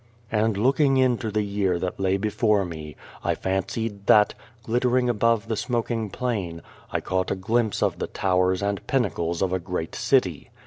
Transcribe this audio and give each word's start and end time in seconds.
And 0.31 0.57
looking 0.57 0.97
into 0.97 1.29
the 1.29 1.43
year 1.43 1.77
that 1.77 1.99
lay 1.99 2.17
before 2.17 2.65
me, 2.65 2.95
I 3.23 3.35
fancied 3.35 4.07
that 4.07 4.33
glittering 4.63 5.09
above 5.09 5.47
the 5.47 5.55
smoking 5.55 6.09
plain 6.09 6.63
I 6.91 7.01
caught 7.01 7.29
a 7.29 7.35
glimpse 7.35 7.83
of 7.83 7.99
the 7.99 8.07
241 8.07 8.09
R 8.09 8.09
A 8.09 8.25
World 8.49 8.59
towers 8.59 8.63
and 8.67 8.87
pinnacles 8.87 9.41
of 9.43 9.53
a 9.53 9.59
great 9.59 9.93
city. 9.93 10.49